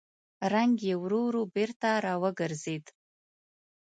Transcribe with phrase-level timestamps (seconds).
[0.53, 2.85] رنګ يې ورو ورو بېرته راوګرځېد.